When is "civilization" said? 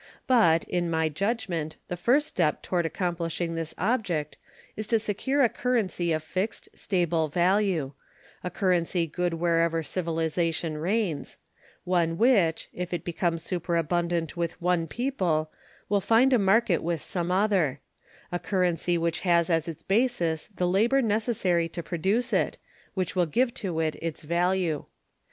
9.83-10.79